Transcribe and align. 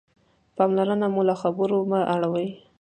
پاملرنه 0.55 1.07
مو 1.13 1.21
له 1.29 1.35
خبرو 1.41 1.77
مه 1.89 1.99
اړوئ. 2.13 2.47